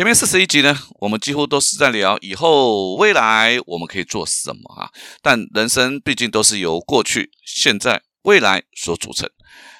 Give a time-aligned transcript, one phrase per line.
[0.00, 4.88] 前面四十一集呢，我们几乎都是在聊以后未来我们可以做什么啊。
[5.20, 9.28] 但人生毕竟都是由过去、现在、未来所组成，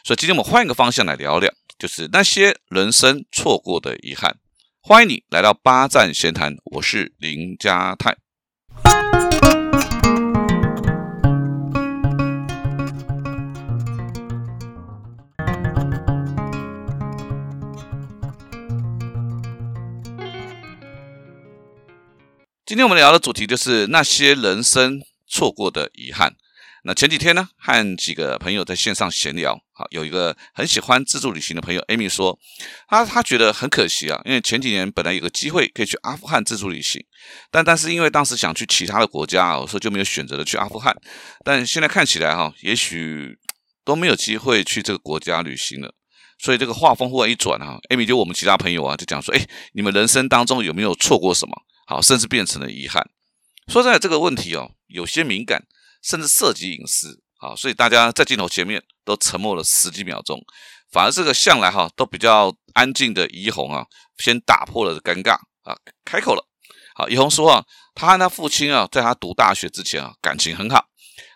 [0.05, 4.37] 所以今天我们换一个方向来聊聊，就是那些人生错过的遗憾。
[4.83, 8.15] 欢迎你来到八站闲谈，我是林家泰。
[22.71, 26.37] 今天我们聊的主题就是那些人生错过的遗憾。
[26.85, 32.39] 那前几天呢，和几个朋友在线上闲聊，好，有一个很喜欢自助旅行的朋友 Amy 说，
[32.87, 37.05] 他他觉得很可惜啊，因为前几年本来有个机会可以去阿富汗自助旅行，
[37.51, 40.97] 但但是因为当时想去其他的国家啊，所以就没有选择的去阿富汗。
[41.45, 43.37] 但现在看起来哈，也许
[43.85, 45.93] 都没有机会去这个国家旅行了。
[46.39, 51.53] 所以这个话锋忽然一转啊，Amy 就我们其他朋友啊，就讲说，哎，你们人生当中有没有错过什么？
[51.91, 53.05] 好，甚至变成了遗憾。
[53.67, 55.65] 说在这个问题哦，有些敏感，
[56.05, 57.21] 甚至涉及隐私。
[57.37, 60.41] 好，所以大家在镜头前面都沉默了十几秒钟，
[60.93, 63.85] 反而这个向来哈都比较安静的怡红啊，
[64.19, 65.33] 先打破了尴尬
[65.65, 66.47] 啊，开口了。
[66.95, 70.85] 好，怡红说啊，他和他父亲啊，在他读大学之前啊，感情很好。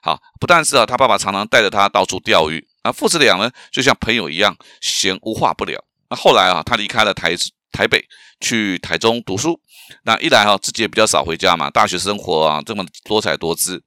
[0.02, 5.84] 好，不但是啊，他爸爸常常带着他到处钓鱼，啊，父子俩呢就像朋友一样，闲无话不聊。
[6.10, 7.34] 那后来啊，他离开了台
[7.74, 8.06] 台北。
[8.40, 9.58] 去台中读书，
[10.02, 11.70] 那一来哈，自己也比较少回家嘛。
[11.70, 13.82] 大学生活啊，这么多彩多姿。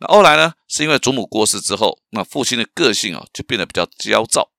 [0.00, 4.50] 那后来呢，是因为祖母过世之后，那父亲的个性啊，就变得比较焦躁，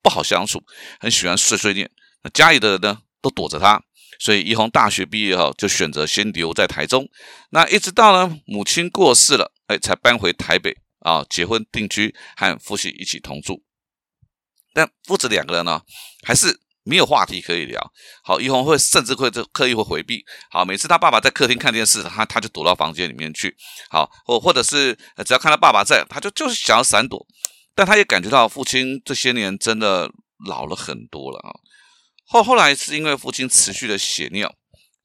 [0.00, 0.62] 不好相处，
[1.00, 1.90] 很喜欢碎碎念。
[2.22, 3.82] 那家里的人呢，都躲着他，
[4.20, 7.08] 所以怡红大学毕业后，就选择先留在台中。
[7.48, 13.64] 那一直到呢，母亲过世了，哎，才搬回台北啊，结婚定居，和父亲一起同住。
[14.72, 15.82] 但父子两个人呢，
[16.22, 16.60] 还是。
[16.82, 17.92] 没有话题可以聊，
[18.24, 23.54] 好，怡红会甚至会刻意会回避，好，每次他爸爸在客厅看电视，他他就躲到房间里面去，
[23.90, 24.94] 好，或或者是
[25.26, 27.26] 只要看到爸爸在，他就就是想要闪躲，
[27.74, 30.10] 但他也感觉到父亲这些年真的
[30.46, 31.52] 老了很多了啊。
[32.24, 34.50] 后后来是因为父亲持续的血尿，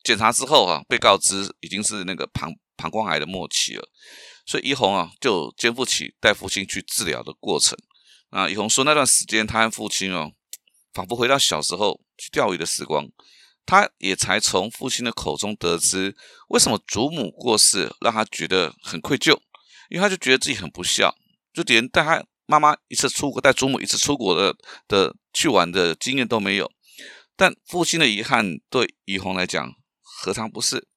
[0.02, 3.84] 检查之后啊，被告知已经是那个膀膀胱癌的末期了，
[4.46, 7.78] 所以怡红啊就肩负起带父亲去治疗的过程。
[8.32, 10.32] 那怡红说那段时间他和父亲哦。
[10.96, 13.06] 仿佛回到小时候去钓鱼的时光，
[13.66, 16.16] 他也才从父亲的口中得知，
[16.48, 19.38] 为什么祖母过世让他觉得很愧疚，
[19.90, 21.14] 因为他就觉得自己很不孝，
[21.54, 24.56] 就连带他妈妈一次出国、带祖母一次出国的
[24.88, 26.72] 的去玩的经验都没有。
[27.36, 30.88] 但父亲的遗憾对怡红来讲，何尝不是？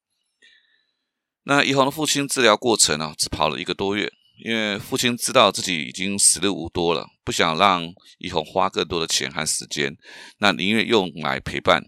[1.43, 4.13] 那怡红的父亲治疗过程呢，只跑了一个多月。
[4.43, 7.83] 因为父亲知道自己已经时日无多了，不想让
[8.19, 9.95] 怡红花更多的钱和时间，
[10.37, 11.83] 那宁愿用来陪伴。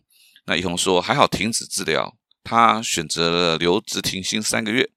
[0.45, 4.89] 那怡红说：“还好停止治疗，他选择了留职停薪三个月。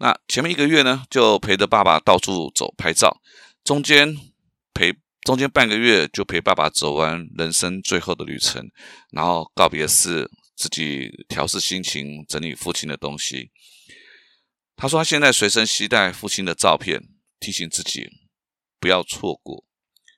[0.00, 3.20] 那前面一个月呢，就陪着爸爸到处走拍照，
[3.62, 4.16] 中间
[4.72, 8.68] 陪中间半个月就陪爸爸走完人生最后的旅程，
[9.12, 13.50] 然后告别式自己调试心情，整理父亲的东西。”
[14.80, 17.02] 他说：“他现在随身携带父亲的照片，
[17.40, 18.08] 提醒自己
[18.78, 19.64] 不要错过。”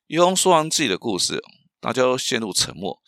[0.06, 1.42] 一红说完自己的故事，
[1.80, 3.00] 大家都陷入沉默。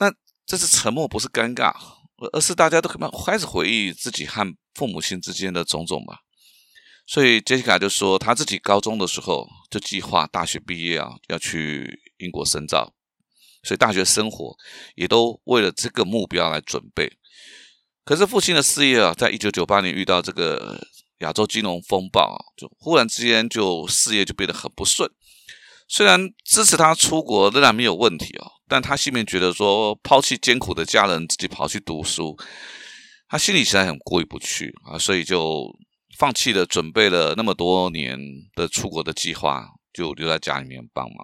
[0.00, 0.12] 那
[0.44, 1.72] 这次沉默不是尴尬，
[2.32, 4.44] 而是大家都开始回忆自己和
[4.74, 6.22] 父母亲之间的种种吧。
[7.06, 12.92] 所以杰西卡就说，他自己高中的时候就计划大学毕业啊要去英国深造，
[13.62, 14.56] 所以大学生活
[14.96, 17.19] 也都为了这个目标来准备。
[18.10, 20.84] 可是父亲的事业啊，在一九九八年遇到这个
[21.18, 25.08] 亚洲金融风暴，就忽然之间就事业就变得很不顺。
[25.86, 32.36] 虽然支持他出国仍然没有问题哦，但他心里面觉得说抛弃艰苦的家人，自己跑去读书，
[33.28, 35.72] 他心里实在很过意不去啊，所以就
[36.18, 38.18] 放弃了准备了那么多年
[38.56, 41.16] 的出国的计划，就留在家里面帮忙。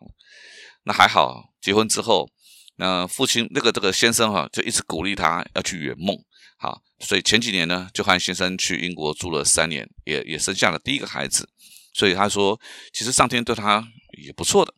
[0.84, 2.30] 那还好，结婚之后，
[2.76, 6.16] 那父亲那个这个先生哈，就一直鼓励他要去圆梦。
[6.58, 11.48] 好，所以前几年呢，就和先生去英国住了三年，也也生下了第一个孩子。
[11.92, 12.58] 所以他说，
[12.92, 13.86] 其实上天对他
[14.22, 14.74] 也不错的。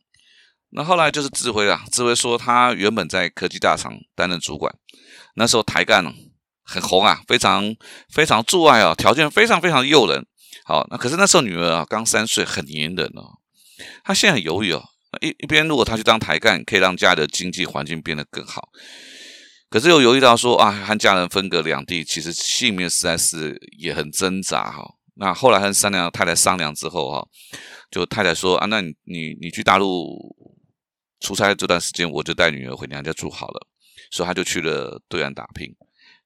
[0.71, 4.73] 那后来就是智慧啊，智慧说他原本在科技大厂担任主管，
[5.35, 6.05] 那时候台干
[6.63, 7.75] 很红啊，非常
[8.09, 10.25] 非常驻爱啊，条件非常非常诱人。
[10.65, 13.39] 好，那可是那时候女儿啊刚三岁，很黏人哦。
[14.03, 14.83] 他现在很犹豫哦，
[15.21, 18.69] 一一边如果他去当台干，可以让家里的经济环境变得更好。
[19.69, 24.83] 可是又犹豫到说啊，和家人分隔两地，其实心里面实在是也很挣扎哈。
[25.15, 27.27] 那后来和商量太太商量之后哈，
[27.91, 30.35] 就太太说啊，那你你你去大陆
[31.19, 33.67] 出差这段时间，我就带女儿回娘家住好了。
[34.11, 35.69] 所以他就去了对岸打拼。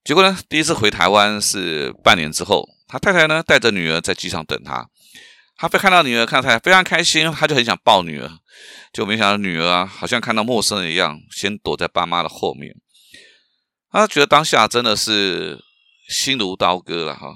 [0.05, 4.87] 结果呢，第一次回台湾是半年之后，他太太呢带着女儿在机场等他。
[5.57, 8.31] 他被看到女儿，看到太太非常开心，他就很想抱女儿，
[8.93, 12.73] 就没想到女儿啊，好像看到陌生人一样，先躲在爸妈的后面。
[13.93, 15.63] 他觉得当下真的是
[16.09, 17.35] 心如刀割了哈。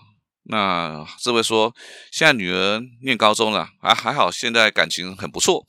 [0.50, 1.74] 那这位说，
[2.12, 5.66] 现在女儿念高中了，啊还好，现在感情很不错。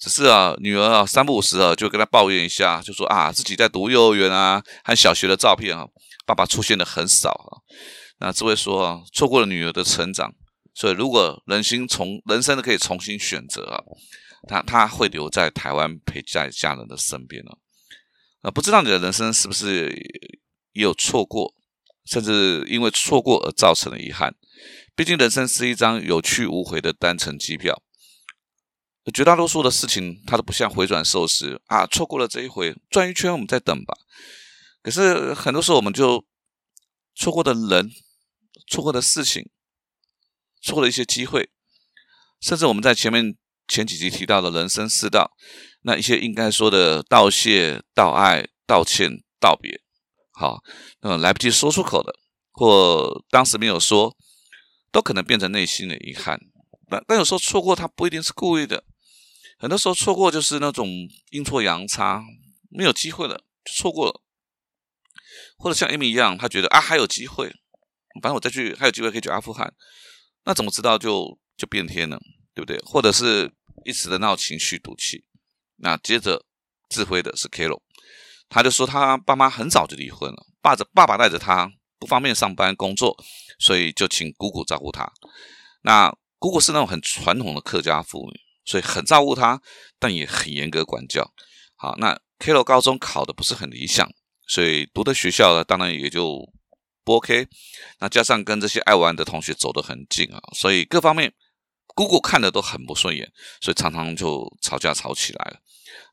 [0.00, 5.86] 只是啊，女儿啊三不五时啊就跟他抱怨一下，就说啊自己在读幼儿园啊和小学的照片啊，
[6.26, 7.60] 爸爸出现的很少啊。
[8.18, 10.32] 那这位说啊，错过了女儿的成长，
[10.74, 13.78] 所以如果人心重人生的可以重新选择啊，
[14.48, 17.52] 他他会留在台湾陪在家人的身边啊。
[18.42, 19.90] 啊，不知道你的人生是不是
[20.72, 21.54] 也有错过？
[22.04, 24.34] 甚至因为错过而造成的遗憾。
[24.96, 27.80] 毕竟人生是一张有去无回的单程机票，
[29.14, 33.94] 绝大多数的事情它都不像回转寿司啊，错过了这一回，转一圈我们再等吧。
[34.82, 36.26] 可是很多时候我们就
[37.14, 37.90] 错过的人、
[38.66, 39.48] 错过的事情、
[40.60, 41.50] 错过了一些机会，
[42.40, 43.36] 甚至我们在前面
[43.68, 45.30] 前几集提到的人生四道，
[45.82, 49.80] 那一些应该说的道谢、道爱、道歉、道别。
[50.32, 50.60] 好，
[51.00, 52.14] 嗯，来不及说出口的，
[52.52, 54.16] 或当时没有说，
[54.90, 56.40] 都可能变成内心的遗憾。
[56.88, 58.84] 但但有时候错过，他不一定是故意的，
[59.58, 60.88] 很多时候错过就是那种
[61.30, 62.22] 阴错阳差，
[62.70, 64.22] 没有机会了就错过了。
[65.58, 67.48] 或者像艾米一样，他觉得啊还有机会，
[68.20, 69.72] 反正我再去还有机会可以去阿富汗，
[70.44, 72.18] 那怎么知道就就变天了，
[72.54, 72.78] 对不对？
[72.84, 73.52] 或者是
[73.84, 75.24] 一时的闹情绪赌气，
[75.82, 76.44] 那接着
[76.88, 77.82] 指挥的是 K 罗。
[78.48, 83.16] 他就说他爸妈很早就离婚了，爸着爸爸带着他不方便上班工作，
[83.58, 85.10] 所以就请姑姑照顾他。
[85.82, 89.60] 那姑姑是那种很传统的客家妇女，所以很照顾他，
[89.98, 91.32] 但也很严格管教。
[91.76, 94.06] 好，那 KLO 高中考的不是很理想，
[94.46, 96.46] 所以读的学校呢，当然也就
[97.04, 97.48] 不 OK。
[98.00, 101.32] 那加上跟这些爱玩的同学走得很近啊，所以各方面
[101.94, 103.32] 姑姑看的都很不顺眼，
[103.62, 105.56] 所以常常就吵架吵起来了。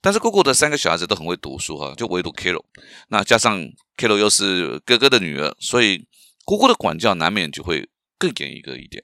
[0.02, 2.64] 但是姑姑的三个小孩子都很会读书哈，就唯独 Kilo，
[3.10, 3.60] 那加上
[3.98, 6.06] Kilo 又是哥哥的女儿，所以
[6.46, 9.04] 姑姑的管教难免就会更严格一点。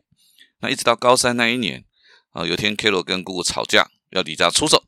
[0.60, 1.86] 那一直到高三那一年
[2.32, 4.84] 啊，有天 Kilo 跟姑姑吵架，要离家出走，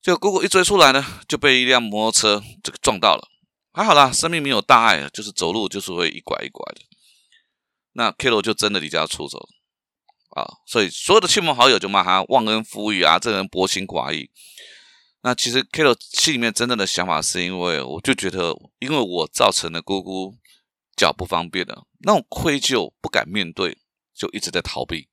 [0.00, 3.28] 就姑姑一追出来呢，就被一辆摩托车这个撞到了，
[3.72, 6.80] 还好啦，生命没有大碍，就是走路就是会一拐一拐的。
[7.92, 9.48] 那 Kilo 就真的离家出走
[10.34, 14.30] 啊，所以所有的亲朋好友就骂他忘恩负义啊，这个人薄情寡义。
[15.22, 20.34] 那其实 Kilo 心里面真正的想法是因为，我就觉得，因为我造成了姑姑
[20.96, 23.78] 脚不方便的那种愧疚，不敢面对，
[24.14, 25.08] 就一直在逃避。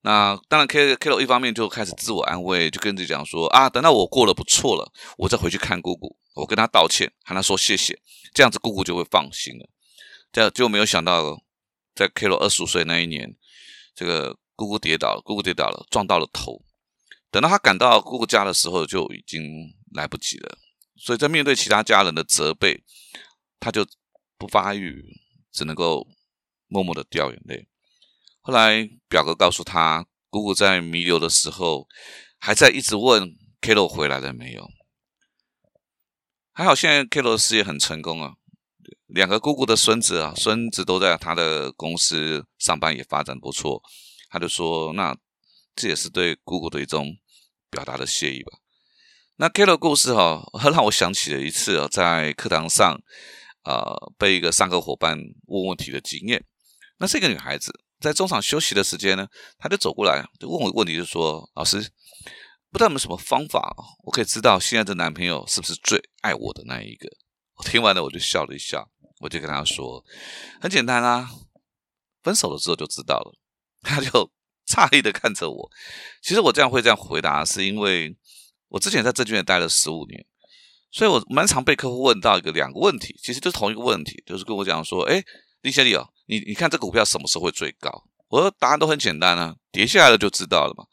[0.00, 7.98] 那当然，K K 罗一方面就开始自我安慰，就跟自己讲说啊，等到我过得不错了，我再回去看姑姑，我跟她道歉，喊她说谢谢，
[8.32, 9.68] 这样子姑姑就会放心了。
[10.32, 11.42] 这样就没有想到，
[11.94, 13.36] 在 Kilo 二十五岁那一年，
[13.94, 16.62] 这个姑姑跌倒了，姑姑跌倒了，撞到了头。
[17.30, 19.42] 等到他赶到姑姑家的时候，就已经
[19.92, 20.58] 来不及了。
[20.96, 22.82] 所以在面对其他家人的责备，
[23.58, 23.84] 他就
[24.38, 25.04] 不发育，
[25.52, 26.06] 只能够
[26.68, 27.66] 默默的掉眼泪。
[28.40, 31.88] 后来表哥告诉他，姑姑在弥留的时候，
[32.38, 34.68] 还在一直问 K 罗回来了没有。
[36.52, 38.34] 还好现在 K 罗的事业很成功啊，
[39.06, 43.82] 两个姑姑的孙子啊，孙子都在他的公司上班，也发展不错。
[44.30, 45.16] 他就说，那
[45.74, 47.16] 这也是对姑姑的一种。
[47.74, 48.52] 表达的谢意吧。
[49.34, 52.96] 那 kl 的故事哈， 让我想起了一次啊，在课堂上
[53.62, 55.18] 啊，被一个上课伙伴
[55.48, 56.44] 问问题的经验。
[56.98, 59.26] 那是一个女孩子，在中场休息的时间呢，
[59.58, 61.78] 她就走过来，就问我问题，就说：“老师，
[62.70, 67.08] 不知道有没有什么方法，我可以知道现在的男朋友是不是最爱我的那一个？”
[67.58, 68.88] 我听完了，我就笑了一笑，
[69.24, 70.04] 我就跟他说
[70.62, 71.28] ：“很简单啊，
[72.22, 73.34] 分手了之后就知道了。
[73.82, 74.30] ”他就。
[74.66, 75.70] 诧异的看着我，
[76.22, 78.16] 其实我这样会这样回答，是因为
[78.68, 80.24] 我之前在证券业待了十五年，
[80.90, 85.22] 所以我蛮常被客户问到一个两个问题，其实就是同一个问题，就是跟我讲说，哎，
[85.60, 87.90] 李先生哦，你你看这股票什么时候会最高？
[88.28, 90.86] 我说答案都很简单啊，跌下来了就知道了嘛。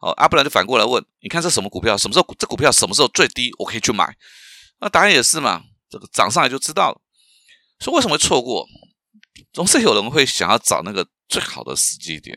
[0.00, 4.16] 哦，阿不然就反过来问，你看这什么股票，什么时候这股票什么时候最低，我可以去买？
[4.80, 7.00] 那答案也是嘛，这个涨上来就知道了。
[7.80, 8.66] 说为什么会错过？
[9.52, 12.36] 总是有人会想要找那个最好的时机点。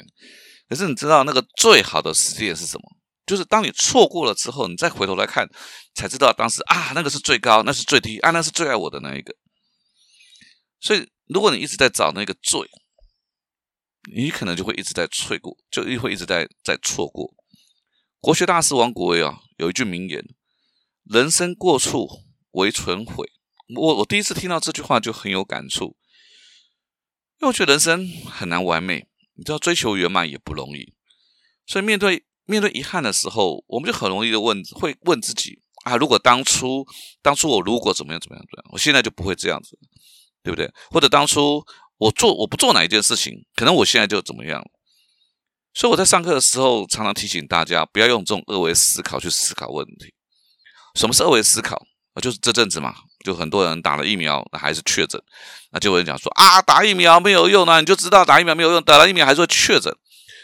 [0.69, 2.83] 可是你知道那个最好的时机点是什么？
[3.25, 5.47] 就是当你错过了之后，你再回头来看，
[5.93, 9.35] 才知道当时啊，那个是最高，那是最低，啊，那是最爱我的那一个。
[10.79, 12.59] 所以，如果你一直在找那个最，
[14.13, 17.31] 你可能就会一直在错过，就会一直在在错过。
[18.19, 20.23] 国学大师王国维啊，有一句名言
[21.05, 22.07] ：“人生过处
[22.51, 23.31] 为存悔。
[23.75, 25.95] 我我第一次听到这句话就很有感触，
[27.39, 30.93] 因为我觉得人生很难完美，你知道追求圆满也不容易，
[31.65, 36.85] 所以面对面对遗憾的时候，我们就很容易的问，会问自己啊，如果当初
[37.21, 39.77] 当初我如果怎么样怎么样怎么样，我现在就不会这样子，
[40.43, 40.71] 对不对？
[40.89, 41.63] 或者当初
[41.97, 44.63] 我做我不做哪一件事情，可能我现在就怎么样。
[45.73, 50.13] 所以我在上课的时候常常提醒大家，不要用这种二维思考去思考问题。
[50.95, 51.77] 什么是二维思考？
[52.13, 52.93] 啊，就是这阵子嘛。
[53.23, 55.21] 就很多人打了疫苗，那还是确诊，
[55.71, 59.95] 那就有人讲说啊，打疫苗没有用呢，你就知道打疫苗没有用，打了疫苗还是会确诊，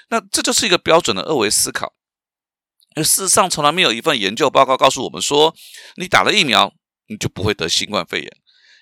[0.10, 1.93] 那这就是一个标准的二维思考。
[2.96, 5.53] 而事实上，从来没有一份研究报告告诉我们说，
[5.98, 6.74] 你打了疫苗，
[7.07, 8.31] 你就不会得新冠肺炎，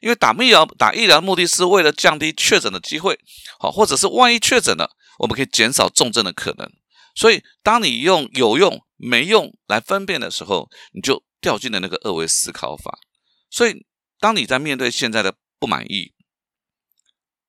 [0.01, 3.19] 因为打疫苗打疫苗的目的是为了降低确诊的机会，
[3.59, 6.69] 好，或者是万一确诊了，我们可以减少重症的可能。
[7.13, 12.97] 所以，当你用有用没用来分辨的时候，你就掉进了那个二维思考法。
[13.55, 13.85] 所以，
[14.19, 16.11] 当你在面对现在的不满意，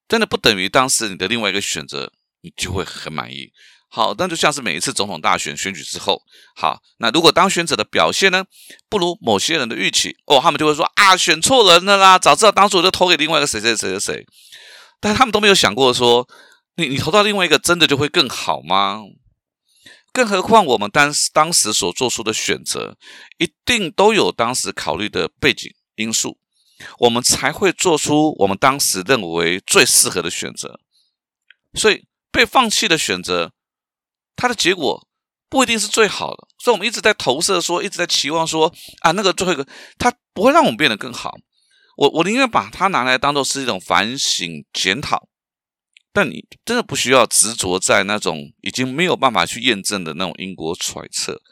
[0.07, 3.51] 真的不等于当时你的另外一个选择，你就会很满意。
[3.89, 6.23] 好，那就像是每一次总统大选选举之后，
[6.55, 8.45] 好，那如果当选者的表现呢，
[8.89, 14.27] 不如某些人的预期，哦，他们就会说啊，选错人了啦，早知道当初我就投给另外一个谁谁谁谁谁。
[15.01, 16.29] 但他们都没有想过说，
[16.77, 19.03] 你你投到另外一个，真的就会更好吗？
[20.13, 22.97] 更何况，我们当当时所做出的选择，
[23.39, 25.75] 一定都有当时考虑的背景。
[25.97, 26.39] 因素，
[27.01, 30.81] 我们才会做出我们当时认为最适合的选择。
[31.75, 33.53] 所以被放弃的选择，
[34.37, 35.07] 它的结果
[35.49, 36.49] 不一定是最好的。
[36.59, 39.67] 所以我们一直在投射说，一直在期望说啊，那个最后一个，
[39.99, 41.37] 它不会让我们变得更好。
[41.97, 45.29] 我我宁愿把它拿来当做是一种反省检讨。
[46.13, 51.43] 但你真的不需要执着在那种已经没有办法去验证的那种因果揣测。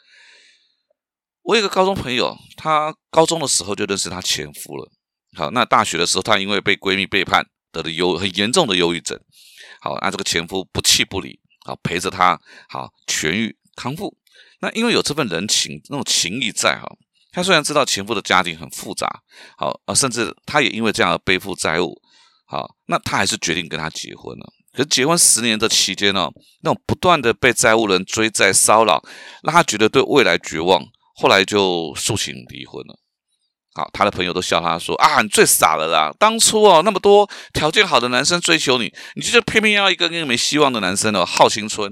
[1.45, 4.91] 我有个高中朋友，她高中的时候就认识她前夫了。
[5.37, 9.19] 好，那大学的时候，她因为被闺蜜背叛，得了忧很严重的忧郁症。
[9.79, 14.17] 好，那这个前夫不弃不离，好陪着她，好痊愈康复。
[14.59, 16.87] 那因为有这份人情那种情谊在哈，
[17.31, 19.07] 她虽然知道前夫的家庭很复杂，
[19.59, 21.95] 好啊，甚至她也因为这样而背负债务，
[22.47, 24.51] 好，那她还是决定跟他结婚了。
[24.71, 26.27] 可是结婚十年的期间呢，
[26.63, 28.99] 那种不断的被债务人追债骚扰，
[29.43, 30.83] 让她觉得对未来绝望。
[31.15, 32.99] 后来就诉请离婚了。
[33.73, 36.09] 好，他的朋友都笑他说：“啊，你最傻了啦！
[36.17, 41.91] 当初哦，那么多条件好的男生追求你，你就偏偏要一个跟你没希望的男生哦，耗青春。”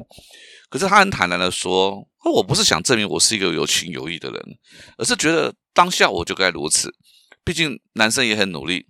[0.71, 4.41] 可是他很坦然的说：“我不是想证明我是一个有情有义的人，
[4.97, 6.89] 而是觉得当下我就该如此。
[7.43, 8.85] 毕竟男生也很努力，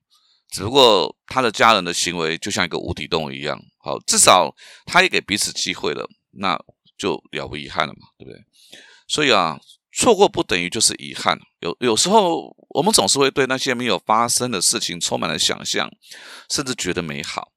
[0.52, 3.60] 只不过他的家人的行为就像一个无底洞一样。
[3.84, 4.54] 好，至少
[4.86, 6.56] 他也给彼此机会了，那
[6.96, 8.40] 就了无遗憾了嘛，对不对？
[9.08, 9.60] 所以啊。”
[9.96, 15.90] 错过不等于就是遗憾，有有时候我们总是会对那些没有发生的事情充满了想象，
[16.50, 17.50] 甚至觉得美好。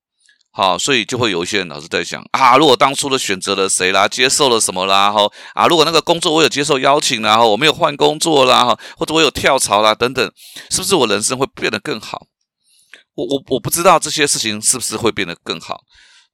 [0.51, 10.33] 好，所以就会有一些人老是在想啊，如果当初的选择了谁啦，接受了什么啦，哈啊，如果那个工作我有接受邀请啦，哈，我没有换工作啦，哈，或者我有跳槽啦，等等，
[10.71, 12.27] 是不是我人生会变得更好？
[13.15, 15.83] 我我我不知道这些事情是不是会变得更好，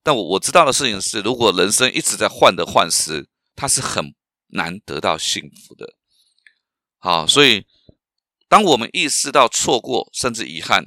[0.05, 4.13] 但我我知道的事情是，如果人生一直在患得患失，它是很。
[4.53, 5.95] 难得到幸福的，
[6.99, 7.67] 好，所以
[8.49, 10.85] 当我们意识到错过甚至遗憾，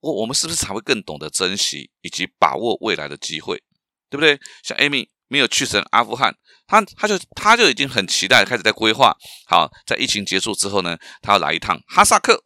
[0.00, 3.62] 我我们是不是才会更懂得珍惜以及把握未来的机会，
[4.08, 4.38] 对不对？
[4.62, 6.34] 像 Amy 没有去成阿富汗，
[6.66, 9.14] 他他就他就已经很期待，开始在规划。
[9.46, 12.42] 好，在疫情结束之后呢，他要来一趟哈萨克、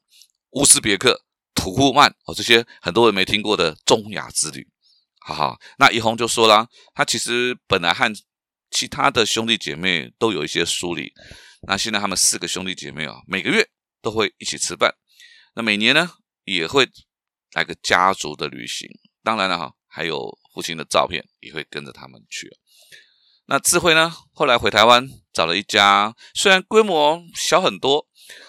[0.53, 4.67] 乌兹别克、土库曼哦，这些很多人没听过的中亚之旅。
[5.21, 8.11] 好好，那怡红就说了，他其实本来和
[8.75, 11.13] 其他的兄弟姐妹都有一些疏离，
[11.69, 13.65] 那现在他们四个兄弟姐妹啊，每个月
[14.03, 14.93] 都会一起吃饭，
[15.55, 16.11] 那每年呢
[16.43, 16.91] 也会
[17.53, 18.89] 来个家族的旅行，
[19.23, 22.51] 当然了哈，还有父亲的照片也会跟着他们去。
[23.47, 28.09] 那智慧呢，后来回台湾找了一家，虽然规模小很多，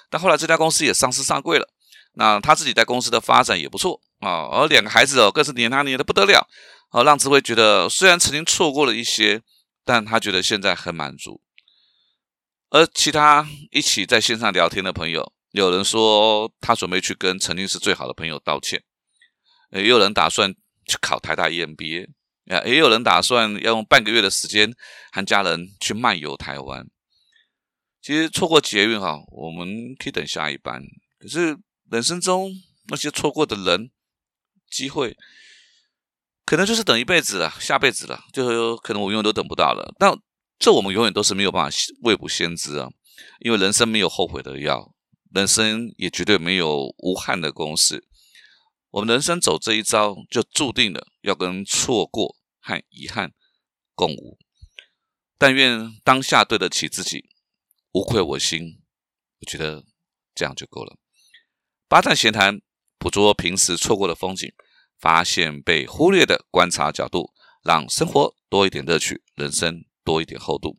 [0.09, 1.69] 但后来这家公司也上市上柜了。
[2.13, 6.47] 那他自己在公司的发展也不错啊，而两个孩子哦，更是黏他黏的不得了，
[6.89, 9.43] 啊，让智慧觉得虽然曾经错过了一些。
[9.85, 11.41] 但他觉得现在很满足，
[12.69, 18.83] 而其他一起在线上聊天的朋友，有人说他准备去跟曾经是最好的朋友道歉，
[19.71, 20.51] 也有人打算
[20.87, 22.09] 去考台大 EMBA，
[22.47, 24.73] 啊，也有人打算要用半个月的时间
[25.11, 26.87] 和家人去漫游台湾。
[28.01, 30.81] 其实错过捷运哈，我们可以等下一班，
[31.19, 31.55] 可是
[31.91, 32.51] 人生中
[32.87, 33.91] 那些错过的人、
[34.67, 35.15] 机会。
[36.45, 39.93] 可能就是等一辈子了，下辈子了，就可能我永远都等不到了。
[39.97, 40.15] 但
[40.59, 42.89] 这我们永远都是没有办法未卜先知啊，
[43.39, 44.93] 因为人生没有后悔的药，
[45.33, 48.07] 人生也绝对没有无憾的公式。
[48.91, 53.33] 我们人生走这一遭，就注定了要跟错过和遗憾
[53.93, 54.37] 共舞。
[55.37, 57.25] 但愿当下对得起自己，
[57.91, 58.81] 无愧我心。
[59.41, 59.83] 我觉得
[60.33, 60.95] 这样就够了。
[61.89, 62.61] 八站闲谈，
[62.97, 64.53] 捕捉平时错过的风景，
[64.99, 67.31] 发现被忽略的观察角度，
[67.63, 70.77] 让生活多一点乐趣，人生多一点厚度。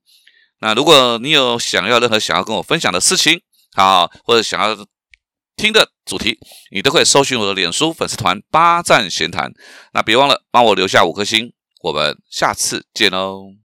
[0.60, 3.40] 那如果你有想要任何想要跟我分享的事情，
[3.74, 4.74] 好，或者想要
[5.56, 6.38] 听的主题，
[6.70, 9.52] 你都可以搜寻我的脸书粉丝团“八站闲谈”。
[9.92, 13.65] 那别忘了帮我留下五颗星，我们下次见喽。